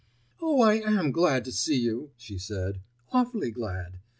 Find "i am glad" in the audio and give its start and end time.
0.61-1.45